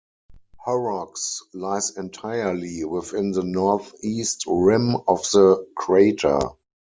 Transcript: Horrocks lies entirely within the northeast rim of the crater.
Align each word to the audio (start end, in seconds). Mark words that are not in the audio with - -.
Horrocks 0.57 1.43
lies 1.53 1.95
entirely 1.95 2.83
within 2.85 3.33
the 3.33 3.43
northeast 3.43 4.45
rim 4.47 4.95
of 5.07 5.21
the 5.31 5.63
crater. 5.77 6.39